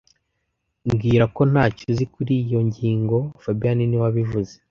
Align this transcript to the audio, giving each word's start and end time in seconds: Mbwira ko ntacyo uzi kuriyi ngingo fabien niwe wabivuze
Mbwira 0.87 1.23
ko 1.35 1.41
ntacyo 1.51 1.83
uzi 1.91 2.05
kuriyi 2.13 2.57
ngingo 2.69 3.17
fabien 3.43 3.77
niwe 3.87 4.01
wabivuze 4.05 4.53